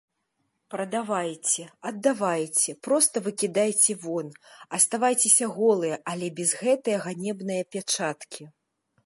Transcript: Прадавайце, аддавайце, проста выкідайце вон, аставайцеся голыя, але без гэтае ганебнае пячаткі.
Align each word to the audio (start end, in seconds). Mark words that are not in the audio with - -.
Прадавайце, 0.73 1.65
аддавайце, 1.89 2.75
проста 2.87 3.15
выкідайце 3.27 3.93
вон, 4.07 4.27
аставайцеся 4.79 5.45
голыя, 5.59 5.95
але 6.15 6.27
без 6.41 6.49
гэтае 6.65 6.97
ганебнае 7.07 7.61
пячаткі. 7.77 8.43